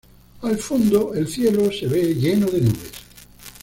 [0.41, 2.91] Al fondo, el cielo se ve lleno de nubes.